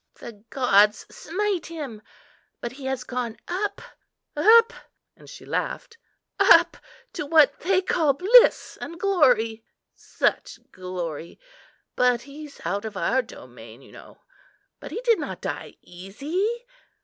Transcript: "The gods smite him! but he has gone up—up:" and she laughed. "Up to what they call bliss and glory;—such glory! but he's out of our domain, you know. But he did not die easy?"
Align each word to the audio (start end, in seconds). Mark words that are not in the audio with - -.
"The 0.15 0.43
gods 0.49 1.05
smite 1.15 1.67
him! 1.67 2.01
but 2.59 2.71
he 2.71 2.85
has 2.85 3.03
gone 3.03 3.37
up—up:" 3.47 4.73
and 5.15 5.29
she 5.29 5.45
laughed. 5.45 5.99
"Up 6.39 6.77
to 7.13 7.23
what 7.27 7.59
they 7.59 7.83
call 7.83 8.13
bliss 8.13 8.79
and 8.81 8.99
glory;—such 8.99 10.59
glory! 10.71 11.39
but 11.95 12.23
he's 12.23 12.59
out 12.65 12.83
of 12.85 12.97
our 12.97 13.21
domain, 13.21 13.83
you 13.83 13.91
know. 13.91 14.19
But 14.79 14.89
he 14.89 15.01
did 15.01 15.19
not 15.19 15.39
die 15.39 15.75
easy?" 15.83 16.47